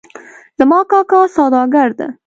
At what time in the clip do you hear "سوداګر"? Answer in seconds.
1.35-1.89